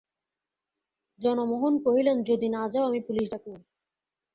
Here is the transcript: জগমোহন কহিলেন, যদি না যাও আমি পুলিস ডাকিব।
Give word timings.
জগমোহন 1.19 1.73
কহিলেন, 1.85 2.17
যদি 2.23 2.47
না 2.49 2.63
যাও 2.69 2.83
আমি 2.83 2.99
পুলিস 3.07 3.27
ডাকিব। 3.31 3.53